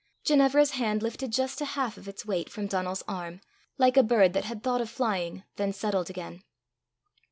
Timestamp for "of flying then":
4.81-5.71